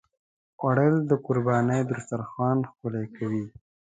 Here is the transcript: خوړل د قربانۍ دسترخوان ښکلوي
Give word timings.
خوړل 0.57 0.95
د 1.09 1.11
قربانۍ 1.25 1.81
دسترخوان 1.91 2.57
ښکلوي 2.69 3.45